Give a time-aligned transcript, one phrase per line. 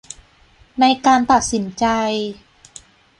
[0.79, 1.85] ในการตัดสินใจ